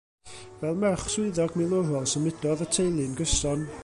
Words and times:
Fel 0.61 0.77
merch 0.83 1.03
swyddog 1.15 1.53
milwrol, 1.61 2.09
symudodd 2.15 2.65
y 2.65 2.69
teulu'n 2.79 3.17
gyson. 3.21 3.67